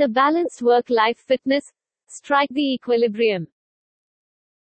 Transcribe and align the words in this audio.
The 0.00 0.08
balanced 0.08 0.62
work-life 0.62 1.18
fitness. 1.18 1.70
Strike 2.06 2.48
the 2.52 2.72
equilibrium. 2.72 3.48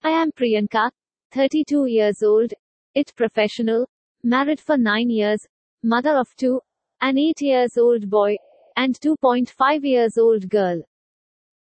I 0.03 0.11
am 0.11 0.33
Priyanka, 0.33 0.91
32 1.30 1.87
years 1.87 2.25
old, 2.25 2.53
IT 2.96 3.12
professional, 3.14 3.87
married 4.24 4.59
for 4.59 4.77
9 4.77 5.09
years, 5.09 5.46
mother 5.85 6.16
of 6.16 6.35
2, 6.38 6.61
an 7.03 7.19
8 7.19 7.40
years 7.40 7.79
old 7.79 8.11
boy, 8.11 8.37
and 8.74 8.98
2.5 8.98 9.85
years 9.85 10.19
old 10.19 10.48
girl. 10.51 10.82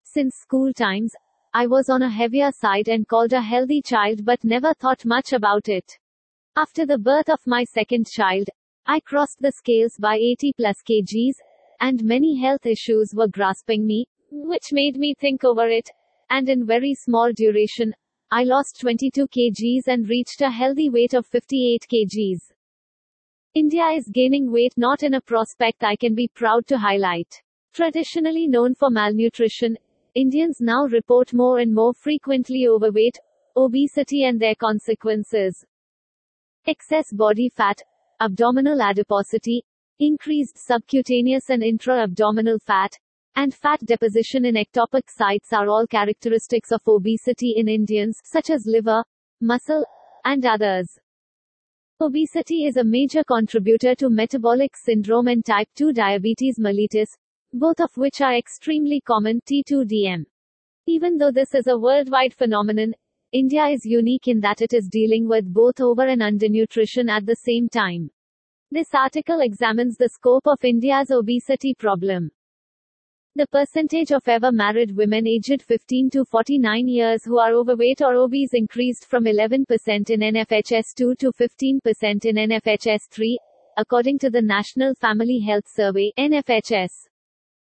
Since 0.05 0.37
school 0.37 0.73
times, 0.73 1.13
I 1.53 1.67
was 1.67 1.89
on 1.89 2.03
a 2.03 2.09
heavier 2.09 2.53
side 2.53 2.87
and 2.87 3.09
called 3.09 3.33
a 3.33 3.41
healthy 3.41 3.83
child 3.83 4.25
but 4.25 4.45
never 4.45 4.73
thought 4.73 5.05
much 5.05 5.33
about 5.33 5.69
it. 5.69 5.99
After 6.55 6.87
the 6.87 6.99
birth 6.99 7.29
of 7.29 7.41
my 7.45 7.65
second 7.65 8.07
child, 8.09 8.51
I 8.87 9.01
crossed 9.01 9.41
the 9.41 9.51
scales 9.51 9.97
by 9.99 10.15
80 10.15 10.53
plus 10.57 10.77
kgs, 10.89 11.33
and 11.81 12.03
many 12.03 12.37
health 12.41 12.67
issues 12.67 13.15
were 13.15 13.29
grasping 13.29 13.87
me, 13.87 14.07
which 14.31 14.73
made 14.73 14.97
me 14.97 15.15
think 15.15 15.45
over 15.45 15.69
it, 15.69 15.91
and 16.31 16.49
in 16.49 16.67
very 16.67 16.95
small 16.95 17.33
duration, 17.33 17.95
I 18.31 18.45
lost 18.45 18.81
22 18.81 19.27
kgs 19.29 19.87
and 19.87 20.09
reached 20.09 20.43
a 20.43 20.51
healthy 20.51 20.91
weight 20.91 21.15
of 21.15 21.27
58 21.27 21.87
kgs. 21.91 22.53
India 23.55 23.87
is 23.95 24.11
gaining 24.13 24.53
weight 24.53 24.75
not 24.77 25.03
in 25.03 25.15
a 25.15 25.21
prospect 25.21 25.83
I 25.83 25.97
can 25.97 26.15
be 26.15 26.29
proud 26.29 26.67
to 26.67 26.79
highlight. 26.79 27.43
Traditionally 27.73 28.47
known 28.47 28.75
for 28.75 28.91
malnutrition, 28.91 29.79
Indians 30.15 30.59
now 30.61 30.85
report 30.85 31.33
more 31.33 31.59
and 31.59 31.75
more 31.75 31.95
frequently 31.95 32.67
overweight, 32.69 33.19
obesity 33.57 34.25
and 34.25 34.39
their 34.41 34.55
consequences. 34.55 35.65
Excess 36.67 37.13
body 37.13 37.49
fat, 37.49 37.81
abdominal 38.21 38.83
adiposity, 38.83 39.65
increased 40.01 40.57
subcutaneous 40.57 41.51
and 41.51 41.63
intra-abdominal 41.63 42.59
fat, 42.59 42.97
and 43.35 43.55
fat 43.55 43.81
deposition 43.85 44.45
in 44.45 44.55
ectopic 44.55 45.03
sites 45.09 45.53
are 45.53 45.69
all 45.69 45.87
characteristics 45.87 46.73
of 46.73 46.81
obesity 46.87 47.55
in 47.57 47.69
Indians, 47.69 48.19
such 48.25 48.51
as 48.51 48.67
liver, 48.67 49.03
muscle, 49.41 49.85
and 50.25 50.45
others. 50.47 50.99
Obesity 52.01 52.67
is 52.67 52.77
a 52.77 52.85
major 52.85 53.25
contributor 53.25 53.95
to 53.97 54.09
metabolic 54.09 54.77
syndrome 54.77 55.27
and 55.27 55.45
type 55.45 55.69
2 55.75 55.93
diabetes 55.93 56.59
mellitus, 56.59 57.09
both 57.53 57.81
of 57.81 57.91
which 57.97 58.21
are 58.21 58.37
extremely 58.37 59.01
common 59.01 59.41
T2DM. 59.51 60.25
Even 60.87 61.19
though 61.19 61.33
this 61.33 61.55
is 61.55 61.67
a 61.67 61.77
worldwide 61.77 62.35
phenomenon, 62.35 62.95
India 63.33 63.67
is 63.67 63.85
unique 63.85 64.29
in 64.29 64.39
that 64.41 64.63
it 64.63 64.73
is 64.73 64.89
dealing 64.89 65.29
with 65.29 65.53
both 65.53 65.81
over 65.81 66.07
and 66.07 66.23
undernutrition 66.23 67.11
at 67.11 67.27
the 67.27 67.37
same 67.37 67.69
time. 67.69 68.11
This 68.71 68.89
article 68.93 69.41
examines 69.41 69.97
the 69.97 70.11
scope 70.11 70.47
of 70.47 70.63
India's 70.63 71.11
obesity 71.11 71.73
problem. 71.73 72.31
The 73.35 73.47
percentage 73.47 74.11
of 74.13 74.29
ever 74.29 74.53
married 74.53 74.95
women 74.95 75.27
aged 75.27 75.63
15 75.63 76.11
to 76.11 76.27
49 76.27 76.87
years 76.87 77.25
who 77.25 77.39
are 77.39 77.55
overweight 77.55 78.03
or 78.03 78.15
obese 78.17 78.53
increased 78.53 79.07
from 79.07 79.25
11% 79.25 79.65
in 80.11 80.21
NFHS2 80.21 81.17
to 81.17 81.33
15% 81.33 82.27
in 82.27 82.37
NFHS3, 82.37 83.37
according 83.79 84.19
to 84.19 84.29
the 84.29 84.43
National 84.43 84.95
Family 84.95 85.39
Health 85.39 85.67
Survey 85.67 86.13
NFHS. 86.19 87.09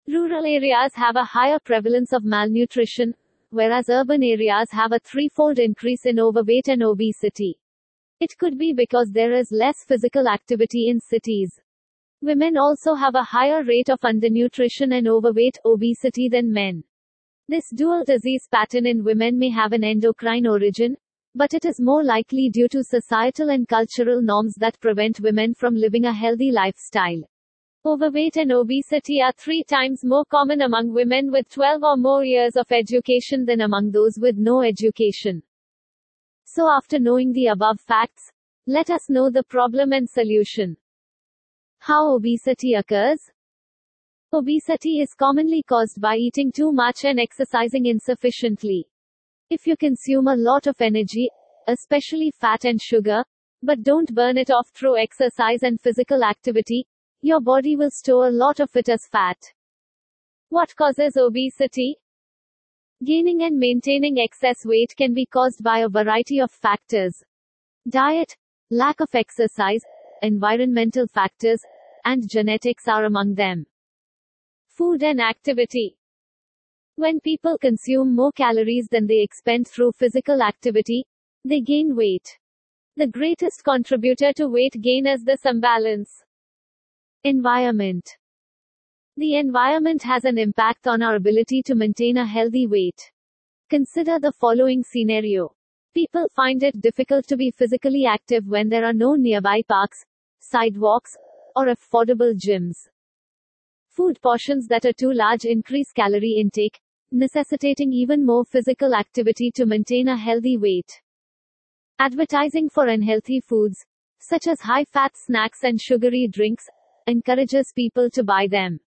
Rural 0.08 0.44
areas 0.44 0.92
have 0.94 1.14
a 1.14 1.22
higher 1.22 1.60
prevalence 1.60 2.12
of 2.12 2.24
malnutrition, 2.24 3.14
whereas 3.50 3.88
urban 3.88 4.24
areas 4.24 4.72
have 4.72 4.90
a 4.90 4.98
threefold 4.98 5.60
increase 5.60 6.04
in 6.04 6.18
overweight 6.18 6.66
and 6.66 6.82
obesity. 6.82 7.60
It 8.18 8.38
could 8.38 8.56
be 8.56 8.72
because 8.72 9.10
there 9.10 9.34
is 9.34 9.52
less 9.52 9.84
physical 9.84 10.26
activity 10.26 10.88
in 10.88 11.00
cities. 11.00 11.60
Women 12.22 12.56
also 12.56 12.94
have 12.94 13.14
a 13.14 13.22
higher 13.22 13.62
rate 13.62 13.90
of 13.90 14.00
undernutrition 14.00 14.96
and 14.96 15.06
overweight, 15.06 15.58
obesity 15.66 16.30
than 16.30 16.50
men. 16.50 16.82
This 17.48 17.68
dual 17.68 18.04
disease 18.04 18.48
pattern 18.50 18.86
in 18.86 19.04
women 19.04 19.38
may 19.38 19.50
have 19.50 19.74
an 19.74 19.84
endocrine 19.84 20.46
origin, 20.46 20.96
but 21.34 21.52
it 21.52 21.66
is 21.66 21.78
more 21.78 22.02
likely 22.02 22.48
due 22.48 22.68
to 22.68 22.82
societal 22.82 23.50
and 23.50 23.68
cultural 23.68 24.22
norms 24.22 24.54
that 24.54 24.80
prevent 24.80 25.20
women 25.20 25.52
from 25.52 25.74
living 25.74 26.06
a 26.06 26.12
healthy 26.12 26.50
lifestyle. 26.50 27.20
Overweight 27.84 28.38
and 28.38 28.50
obesity 28.50 29.20
are 29.20 29.32
three 29.32 29.62
times 29.62 30.02
more 30.02 30.24
common 30.24 30.62
among 30.62 30.94
women 30.94 31.30
with 31.30 31.50
12 31.50 31.82
or 31.84 31.96
more 31.98 32.24
years 32.24 32.56
of 32.56 32.72
education 32.72 33.44
than 33.44 33.60
among 33.60 33.90
those 33.90 34.18
with 34.18 34.38
no 34.38 34.62
education. 34.62 35.42
So 36.56 36.70
after 36.70 36.98
knowing 36.98 37.34
the 37.34 37.48
above 37.48 37.82
facts, 37.82 38.32
let 38.66 38.88
us 38.88 39.10
know 39.10 39.28
the 39.28 39.42
problem 39.42 39.92
and 39.92 40.08
solution. 40.08 40.78
How 41.80 42.14
obesity 42.14 42.72
occurs? 42.72 43.18
Obesity 44.32 45.02
is 45.02 45.12
commonly 45.12 45.62
caused 45.62 46.00
by 46.00 46.16
eating 46.16 46.50
too 46.50 46.72
much 46.72 47.04
and 47.04 47.20
exercising 47.20 47.84
insufficiently. 47.84 48.88
If 49.50 49.66
you 49.66 49.76
consume 49.76 50.28
a 50.28 50.34
lot 50.34 50.66
of 50.66 50.80
energy, 50.80 51.28
especially 51.68 52.32
fat 52.40 52.64
and 52.64 52.80
sugar, 52.80 53.22
but 53.62 53.82
don't 53.82 54.14
burn 54.14 54.38
it 54.38 54.50
off 54.50 54.70
through 54.70 54.96
exercise 54.96 55.62
and 55.62 55.78
physical 55.78 56.24
activity, 56.24 56.86
your 57.20 57.42
body 57.42 57.76
will 57.76 57.90
store 57.90 58.28
a 58.28 58.38
lot 58.44 58.60
of 58.60 58.74
it 58.74 58.88
as 58.88 59.06
fat. 59.12 59.36
What 60.48 60.74
causes 60.74 61.18
obesity? 61.18 61.98
Gaining 63.04 63.42
and 63.42 63.58
maintaining 63.58 64.16
excess 64.16 64.64
weight 64.64 64.94
can 64.96 65.12
be 65.12 65.26
caused 65.26 65.62
by 65.62 65.80
a 65.80 65.88
variety 65.88 66.40
of 66.40 66.50
factors. 66.50 67.22
Diet, 67.86 68.34
lack 68.70 69.00
of 69.00 69.14
exercise, 69.14 69.82
environmental 70.22 71.06
factors, 71.06 71.60
and 72.06 72.26
genetics 72.26 72.88
are 72.88 73.04
among 73.04 73.34
them. 73.34 73.66
Food 74.68 75.02
and 75.02 75.20
activity. 75.20 75.98
When 76.94 77.20
people 77.20 77.58
consume 77.58 78.16
more 78.16 78.32
calories 78.32 78.88
than 78.90 79.06
they 79.06 79.20
expend 79.20 79.68
through 79.68 79.92
physical 79.92 80.40
activity, 80.40 81.04
they 81.44 81.60
gain 81.60 81.94
weight. 81.94 82.38
The 82.96 83.08
greatest 83.08 83.62
contributor 83.62 84.32
to 84.32 84.48
weight 84.48 84.80
gain 84.80 85.06
is 85.06 85.22
this 85.22 85.44
imbalance. 85.44 86.24
Environment. 87.24 88.08
The 89.18 89.36
environment 89.36 90.02
has 90.02 90.26
an 90.26 90.36
impact 90.36 90.86
on 90.86 91.00
our 91.00 91.14
ability 91.14 91.62
to 91.62 91.74
maintain 91.74 92.18
a 92.18 92.26
healthy 92.26 92.66
weight. 92.66 93.12
Consider 93.70 94.18
the 94.18 94.30
following 94.30 94.82
scenario. 94.82 95.54
People 95.94 96.28
find 96.34 96.62
it 96.62 96.82
difficult 96.82 97.26
to 97.28 97.36
be 97.38 97.50
physically 97.50 98.04
active 98.04 98.46
when 98.46 98.68
there 98.68 98.84
are 98.84 98.92
no 98.92 99.14
nearby 99.14 99.62
parks, 99.66 100.04
sidewalks, 100.38 101.16
or 101.54 101.68
affordable 101.68 102.34
gyms. 102.34 102.88
Food 103.88 104.20
portions 104.20 104.66
that 104.66 104.84
are 104.84 104.92
too 104.92 105.14
large 105.14 105.46
increase 105.46 105.92
calorie 105.92 106.36
intake, 106.38 106.78
necessitating 107.10 107.94
even 107.94 108.26
more 108.26 108.44
physical 108.44 108.94
activity 108.94 109.50
to 109.52 109.64
maintain 109.64 110.08
a 110.08 110.16
healthy 110.18 110.58
weight. 110.58 111.00
Advertising 111.98 112.68
for 112.68 112.88
unhealthy 112.88 113.40
foods, 113.40 113.82
such 114.20 114.46
as 114.46 114.60
high 114.60 114.84
fat 114.84 115.12
snacks 115.16 115.64
and 115.64 115.80
sugary 115.80 116.28
drinks, 116.28 116.66
encourages 117.06 117.72
people 117.74 118.10
to 118.10 118.22
buy 118.22 118.46
them. 118.46 118.78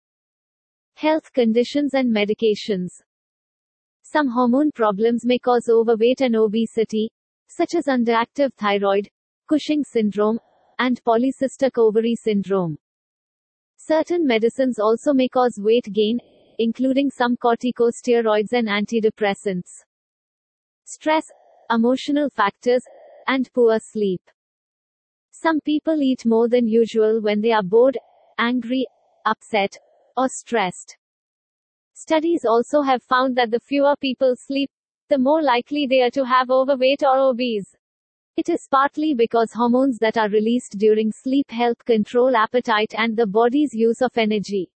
Health 1.00 1.32
conditions 1.32 1.94
and 1.94 2.14
medications. 2.14 3.02
Some 4.02 4.28
hormone 4.28 4.70
problems 4.74 5.26
may 5.26 5.40
cause 5.40 5.70
overweight 5.70 6.20
and 6.20 6.36
obesity, 6.36 7.10
such 7.48 7.74
as 7.74 7.86
underactive 7.86 8.54
thyroid, 8.56 9.08
Cushing 9.48 9.86
syndrome, 9.86 10.42
and 10.78 11.02
polycystic 11.06 11.78
ovary 11.78 12.16
syndrome. 12.16 12.78
Certain 13.78 14.28
medicines 14.28 14.78
also 14.78 15.14
may 15.14 15.30
cause 15.30 15.58
weight 15.58 15.88
gain, 15.94 16.20
including 16.58 17.10
some 17.10 17.38
corticosteroids 17.38 18.52
and 18.52 18.68
antidepressants. 18.68 19.86
Stress, 20.84 21.31
emotional 21.70 22.30
factors, 22.30 22.84
and 23.26 23.50
poor 23.54 23.80
sleep. 23.80 24.22
Some 25.31 25.62
people 25.62 26.02
eat 26.02 26.26
more 26.26 26.50
than 26.50 26.68
usual 26.68 27.22
when 27.22 27.40
they 27.40 27.54
are 27.54 27.64
bored, 27.64 27.98
angry, 28.38 28.86
upset, 29.26 29.78
or 30.19 30.28
stressed. 30.28 30.97
Studies 31.94 32.44
also 32.44 32.81
have 32.81 33.01
found 33.04 33.38
that 33.38 33.51
the 33.51 33.60
fewer 33.62 33.95
people 34.01 34.36
sleep, 34.36 34.69
the 35.07 35.18
more 35.18 35.42
likely 35.42 35.88
they 35.88 36.01
are 36.01 36.12
to 36.12 36.25
have 36.25 36.51
overweight 36.51 37.04
or 37.04 37.18
obese. 37.18 37.74
It 38.36 38.50
is 38.50 38.68
partly 38.69 39.13
because 39.13 39.54
hormones 39.54 39.98
that 40.00 40.18
are 40.18 40.30
released 40.30 40.77
during 40.77 41.13
sleep 41.13 41.50
help 41.51 41.83
control 41.86 42.36
appetite 42.36 42.94
and 42.98 43.16
the 43.16 43.27
body's 43.27 43.74
use 43.74 44.01
of 44.01 44.18
energy. 44.18 44.69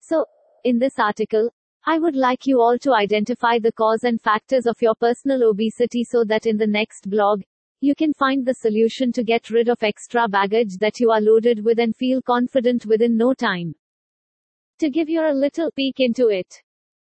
So, 0.00 0.24
in 0.64 0.78
this 0.78 0.98
article, 0.98 1.50
I 1.86 1.98
would 1.98 2.16
like 2.16 2.46
you 2.46 2.60
all 2.60 2.78
to 2.78 2.94
identify 2.94 3.58
the 3.58 3.72
cause 3.72 4.04
and 4.04 4.20
factors 4.20 4.66
of 4.66 4.80
your 4.80 4.94
personal 4.94 5.48
obesity 5.48 6.04
so 6.04 6.24
that 6.24 6.46
in 6.46 6.56
the 6.56 6.66
next 6.66 7.08
blog, 7.10 7.42
you 7.80 7.94
can 7.94 8.12
find 8.14 8.44
the 8.44 8.54
solution 8.54 9.12
to 9.12 9.22
get 9.22 9.50
rid 9.50 9.68
of 9.68 9.82
extra 9.82 10.26
baggage 10.26 10.78
that 10.78 11.00
you 11.00 11.10
are 11.10 11.20
loaded 11.20 11.64
with 11.64 11.78
and 11.78 11.94
feel 11.94 12.22
confident 12.22 12.86
within 12.86 13.16
no 13.16 13.34
time. 13.34 13.74
To 14.78 14.90
give 14.90 15.08
you 15.08 15.22
a 15.22 15.34
little 15.34 15.72
peek 15.72 15.96
into 15.98 16.28
it, 16.28 16.62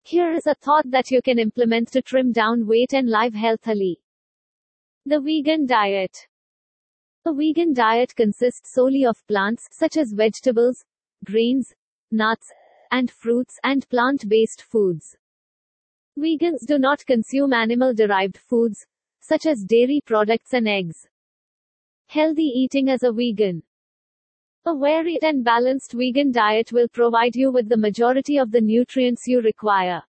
here 0.02 0.30
is 0.32 0.46
a 0.46 0.54
thought 0.54 0.84
that 0.90 1.10
you 1.10 1.22
can 1.22 1.38
implement 1.38 1.92
to 1.92 2.02
trim 2.02 2.30
down 2.30 2.66
weight 2.66 2.92
and 2.92 3.08
live 3.08 3.32
healthily. 3.32 4.00
The 5.06 5.18
vegan 5.18 5.64
diet. 5.64 6.28
A 7.24 7.32
vegan 7.32 7.72
diet 7.72 8.14
consists 8.14 8.74
solely 8.74 9.06
of 9.06 9.26
plants, 9.26 9.66
such 9.72 9.96
as 9.96 10.12
vegetables, 10.12 10.84
grains, 11.24 11.72
nuts, 12.10 12.52
and 12.90 13.10
fruits, 13.10 13.58
and 13.64 13.88
plant-based 13.88 14.60
foods. 14.60 15.16
Vegans 16.18 16.66
do 16.66 16.78
not 16.78 17.06
consume 17.06 17.54
animal-derived 17.54 18.36
foods, 18.36 18.84
such 19.20 19.46
as 19.46 19.64
dairy 19.64 20.02
products 20.04 20.52
and 20.52 20.68
eggs. 20.68 21.08
Healthy 22.08 22.42
eating 22.42 22.90
as 22.90 23.02
a 23.02 23.10
vegan. 23.10 23.62
A 24.66 24.74
varied 24.74 25.22
and 25.22 25.44
balanced 25.44 25.92
vegan 25.92 26.32
diet 26.32 26.72
will 26.72 26.88
provide 26.88 27.36
you 27.36 27.52
with 27.52 27.68
the 27.68 27.76
majority 27.76 28.38
of 28.38 28.50
the 28.50 28.62
nutrients 28.62 29.26
you 29.26 29.42
require. 29.42 30.02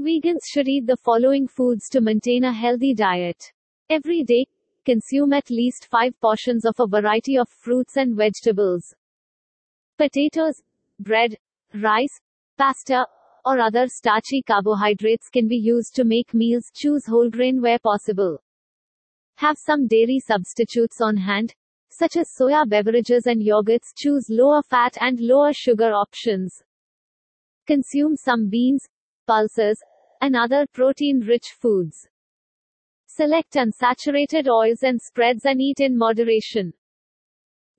Vegans 0.00 0.44
should 0.46 0.68
eat 0.68 0.86
the 0.86 0.96
following 0.96 1.48
foods 1.48 1.88
to 1.88 2.00
maintain 2.00 2.44
a 2.44 2.52
healthy 2.52 2.94
diet. 2.94 3.52
Every 3.90 4.22
day, 4.22 4.46
consume 4.84 5.32
at 5.32 5.50
least 5.50 5.86
5 5.90 6.20
portions 6.20 6.64
of 6.64 6.76
a 6.78 6.86
variety 6.86 7.36
of 7.36 7.48
fruits 7.48 7.96
and 7.96 8.16
vegetables. 8.16 8.94
Potatoes, 9.96 10.62
bread, 11.00 11.34
rice, 11.74 12.20
pasta, 12.58 13.06
or 13.44 13.58
other 13.58 13.88
starchy 13.88 14.40
carbohydrates 14.40 15.28
can 15.28 15.48
be 15.48 15.56
used 15.56 15.96
to 15.96 16.04
make 16.04 16.32
meals. 16.32 16.70
Choose 16.72 17.06
whole 17.06 17.28
grain 17.28 17.60
where 17.60 17.80
possible. 17.80 18.40
Have 19.34 19.58
some 19.58 19.88
dairy 19.88 20.20
substitutes 20.20 21.00
on 21.00 21.16
hand, 21.16 21.56
such 21.98 22.16
as 22.16 22.30
soya 22.30 22.68
beverages 22.68 23.26
and 23.26 23.42
yogurts. 23.42 23.92
Choose 23.96 24.26
lower 24.30 24.62
fat 24.62 24.96
and 25.00 25.18
lower 25.18 25.52
sugar 25.52 25.92
options. 25.92 26.62
Consume 27.66 28.16
some 28.16 28.48
beans, 28.48 28.86
pulses, 29.26 29.82
and 30.20 30.36
other 30.36 30.64
protein-rich 30.72 31.56
foods. 31.60 32.08
Select 33.06 33.54
unsaturated 33.54 34.46
oils 34.46 34.84
and 34.84 35.00
spreads 35.02 35.44
and 35.44 35.60
eat 35.60 35.80
in 35.80 35.98
moderation. 35.98 36.72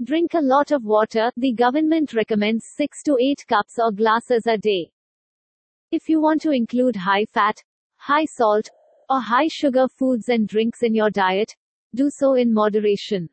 Drink 0.03 0.33
a 0.33 0.41
lot 0.41 0.71
of 0.71 0.83
water. 0.83 1.31
The 1.37 1.53
government 1.53 2.13
recommends 2.13 2.65
6 2.75 3.03
to 3.03 3.17
8 3.19 3.45
cups 3.47 3.79
or 3.79 3.91
glasses 3.91 4.47
a 4.47 4.57
day. 4.57 4.91
If 5.91 6.09
you 6.09 6.19
want 6.19 6.41
to 6.41 6.51
include 6.51 6.95
high 6.97 7.25
fat, 7.25 7.63
high 7.95 8.25
salt, 8.25 8.69
or 9.09 9.21
high 9.21 9.47
sugar 9.47 9.87
foods 9.87 10.27
and 10.27 10.47
drinks 10.47 10.83
in 10.83 10.93
your 10.93 11.09
diet, 11.09 11.55
do 11.95 12.09
so 12.09 12.33
in 12.33 12.53
moderation. 12.53 13.29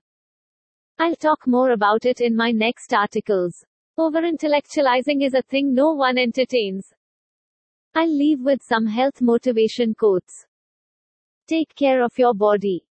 I'll 0.98 1.14
talk 1.14 1.46
more 1.46 1.72
about 1.72 2.06
it 2.06 2.22
in 2.22 2.34
my 2.34 2.50
next 2.52 2.94
articles. 2.94 3.64
Over-intellectualizing 3.98 5.22
is 5.22 5.34
a 5.34 5.42
thing 5.42 5.74
no 5.74 5.92
one 5.92 6.16
entertains. 6.16 6.86
I'll 7.94 8.08
leave 8.08 8.40
with 8.40 8.62
some 8.62 8.86
health 8.86 9.20
motivation 9.20 9.94
quotes. 9.94 10.46
Take 11.46 11.74
care 11.74 12.02
of 12.02 12.18
your 12.18 12.32
body. 12.32 12.86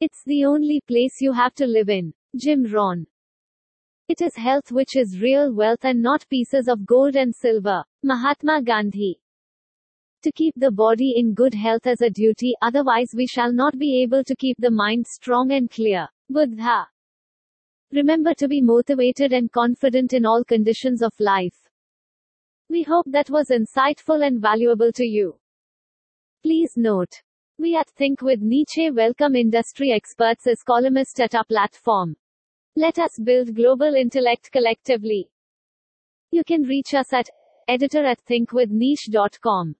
It's 0.00 0.22
the 0.26 0.44
only 0.44 0.80
place 0.86 1.20
you 1.20 1.32
have 1.32 1.54
to 1.56 1.66
live 1.66 1.88
in. 1.88 2.14
Jim 2.36 2.64
Rohn. 2.64 3.06
It 4.08 4.22
is 4.22 4.36
health 4.36 4.70
which 4.70 4.96
is 4.96 5.20
real 5.20 5.52
wealth 5.52 5.84
and 5.84 6.00
not 6.00 6.28
pieces 6.28 6.68
of 6.68 6.86
gold 6.86 7.16
and 7.16 7.34
silver. 7.34 7.84
Mahatma 8.04 8.62
Gandhi. 8.62 9.20
To 10.22 10.30
keep 10.30 10.54
the 10.56 10.70
body 10.70 11.14
in 11.16 11.34
good 11.34 11.54
health 11.54 11.86
is 11.86 12.00
a 12.00 12.10
duty, 12.10 12.54
otherwise 12.62 13.10
we 13.12 13.26
shall 13.26 13.52
not 13.52 13.76
be 13.76 14.02
able 14.02 14.22
to 14.24 14.36
keep 14.36 14.56
the 14.60 14.70
mind 14.70 15.06
strong 15.06 15.50
and 15.50 15.68
clear. 15.68 16.08
Buddha. 16.28 16.86
Remember 17.92 18.34
to 18.34 18.46
be 18.46 18.60
motivated 18.60 19.32
and 19.32 19.50
confident 19.50 20.12
in 20.12 20.24
all 20.24 20.44
conditions 20.44 21.02
of 21.02 21.12
life. 21.18 21.68
We 22.68 22.84
hope 22.84 23.06
that 23.08 23.30
was 23.30 23.48
insightful 23.48 24.24
and 24.24 24.40
valuable 24.40 24.92
to 24.92 25.04
you. 25.04 25.40
Please 26.44 26.74
note. 26.76 27.22
We 27.58 27.76
at 27.76 27.90
Think 27.90 28.22
with 28.22 28.40
Niche 28.40 28.92
welcome 28.92 29.34
industry 29.34 29.90
experts 29.90 30.46
as 30.46 30.62
columnists 30.62 31.18
at 31.18 31.34
our 31.34 31.44
platform. 31.44 32.16
Let 32.76 33.00
us 33.00 33.18
build 33.22 33.56
global 33.56 33.94
intellect 33.94 34.52
collectively. 34.52 35.28
You 36.30 36.44
can 36.44 36.62
reach 36.62 36.94
us 36.94 37.12
at 37.12 37.28
editor 37.66 38.04
at 38.04 38.24
thinkwithniche.com. 38.24 39.74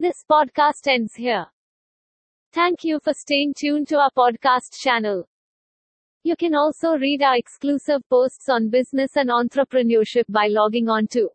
This 0.00 0.24
podcast 0.28 0.86
ends 0.86 1.14
here. 1.14 1.46
Thank 2.52 2.84
you 2.84 3.00
for 3.00 3.12
staying 3.12 3.52
tuned 3.56 3.88
to 3.88 3.98
our 3.98 4.10
podcast 4.10 4.80
channel. 4.80 5.28
You 6.24 6.36
can 6.36 6.54
also 6.54 6.96
read 6.96 7.20
our 7.22 7.36
exclusive 7.36 8.08
posts 8.08 8.48
on 8.48 8.70
business 8.70 9.16
and 9.16 9.28
entrepreneurship 9.28 10.22
by 10.28 10.46
logging 10.46 10.88
on 10.88 11.08
to 11.08 11.30